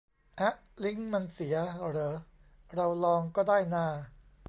[0.39, 2.13] อ๊ะ ลิงก์มันเสียเหรอ
[2.75, 3.87] เราลองก็ได้นา